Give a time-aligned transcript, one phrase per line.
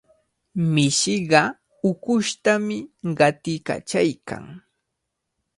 [0.73, 1.41] Mishiqa
[1.89, 2.77] ukushtami
[3.17, 4.43] qatiykachaykan.